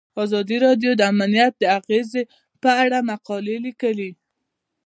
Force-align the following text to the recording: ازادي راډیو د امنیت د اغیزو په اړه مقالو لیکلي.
ازادي 0.23 0.57
راډیو 0.65 0.91
د 0.97 1.01
امنیت 1.13 1.53
د 1.59 1.63
اغیزو 1.77 2.21
په 2.63 2.69
اړه 2.83 2.97
مقالو 3.09 3.55
لیکلي. 3.65 4.11